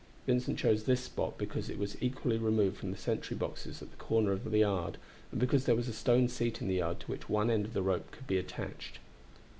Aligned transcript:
Vincent 0.25 0.57
chose 0.57 0.85
this 0.85 1.01
spot 1.03 1.37
because 1.37 1.69
it 1.69 1.77
was 1.77 1.95
equally 2.01 2.35
removed 2.39 2.75
from 2.77 2.89
the 2.89 2.97
sentry 2.97 3.37
boxes 3.37 3.83
at 3.83 3.91
the 3.91 3.97
corners 3.97 4.43
of 4.43 4.49
the 4.51 4.57
yard, 4.57 4.97
and 5.29 5.39
because 5.39 5.65
there 5.65 5.75
was 5.75 5.87
a 5.87 5.93
stone 5.93 6.27
seat 6.27 6.59
in 6.59 6.67
the 6.67 6.77
yard 6.77 6.99
to 7.01 7.05
which 7.05 7.29
one 7.29 7.51
end 7.51 7.65
of 7.65 7.73
the 7.73 7.83
rope 7.83 8.09
could 8.09 8.25
be 8.25 8.39
attached. 8.39 8.97